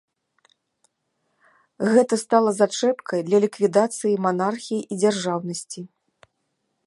[1.95, 5.81] Гэта стала зачэпкай для ліквідацыі манархіі і дзяржаўнасці.